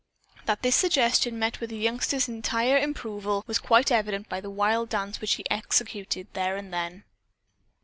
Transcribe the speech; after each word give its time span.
That 0.47 0.63
this 0.63 0.75
suggestion 0.75 1.37
met 1.37 1.59
with 1.59 1.69
the 1.69 1.77
youngster's 1.77 2.27
entire 2.27 2.75
approval 2.77 3.43
was 3.45 3.59
quite 3.59 3.91
evident 3.91 4.27
by 4.29 4.41
the 4.41 4.49
wild 4.49 4.89
dance 4.89 5.21
which 5.21 5.33
he 5.33 5.45
executed 5.51 6.25
then 6.33 6.57
and 6.57 6.73
there. 6.73 7.05